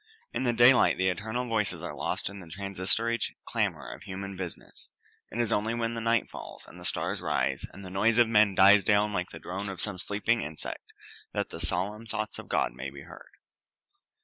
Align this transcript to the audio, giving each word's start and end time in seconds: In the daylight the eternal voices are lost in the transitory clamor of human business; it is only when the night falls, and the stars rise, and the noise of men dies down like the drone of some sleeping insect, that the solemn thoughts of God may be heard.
In 0.33 0.45
the 0.45 0.51
daylight 0.51 0.97
the 0.97 1.09
eternal 1.09 1.47
voices 1.47 1.83
are 1.83 1.93
lost 1.93 2.27
in 2.27 2.39
the 2.39 2.47
transitory 2.47 3.19
clamor 3.45 3.93
of 3.93 4.01
human 4.01 4.35
business; 4.35 4.91
it 5.31 5.39
is 5.39 5.51
only 5.51 5.75
when 5.75 5.93
the 5.93 6.01
night 6.01 6.27
falls, 6.31 6.65
and 6.67 6.79
the 6.79 6.85
stars 6.85 7.21
rise, 7.21 7.67
and 7.71 7.85
the 7.85 7.91
noise 7.91 8.17
of 8.17 8.27
men 8.27 8.55
dies 8.55 8.83
down 8.83 9.13
like 9.13 9.29
the 9.29 9.37
drone 9.37 9.69
of 9.69 9.79
some 9.79 9.99
sleeping 9.99 10.41
insect, 10.41 10.91
that 11.33 11.49
the 11.49 11.59
solemn 11.59 12.07
thoughts 12.07 12.39
of 12.39 12.49
God 12.49 12.73
may 12.73 12.89
be 12.89 13.03
heard. 13.03 13.29